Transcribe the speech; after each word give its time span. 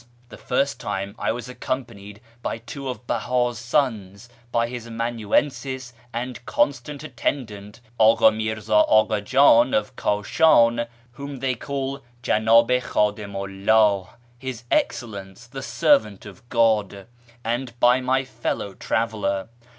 The 0.29 0.37
first 0.39 0.79
time 0.79 1.13
I 1.19 1.31
was 1.31 1.47
accompanied 1.47 2.21
by 2.41 2.57
two 2.57 2.89
of 2.89 3.05
Beh; 3.05 3.21
i's 3.49 3.59
sons, 3.59 4.29
by 4.51 4.67
his 4.67 4.87
amanuensis 4.87 5.93
and 6.11 6.43
constant 6.47 7.03
atten 7.03 7.45
dant 7.45 7.81
Aka 7.99 8.31
Mi'rza 8.31 8.89
Akfi 8.89 9.21
Jiin 9.21 9.75
of 9.77 9.95
Kiishiln, 9.95 10.87
whom 11.11 11.37
they 11.37 11.53
call' 11.53 11.99
Jcndh 12.23 12.71
i 12.77 12.79
Kliddimu 12.81 13.63
'lldh' 13.63 14.09
('His 14.39 14.63
Excellence 14.71 15.45
the 15.45 15.61
Servant 15.61 16.25
of 16.25 16.49
God'), 16.49 17.05
and 17.43 17.79
by 17.79 18.01
my 18.01 18.23
fellow 18.25 18.73
traveller. 18.73 19.49